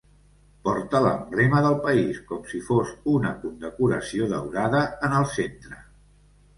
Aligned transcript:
Porta 0.67 1.01
l'emblema 1.03 1.61
del 1.65 1.77
país 1.83 2.17
com 2.33 2.43
si 2.55 2.63
fos 2.71 2.97
una 3.13 3.35
condecoració 3.45 4.33
daurada 4.35 4.85
en 5.11 5.19
el 5.23 5.33
centre. 5.41 5.83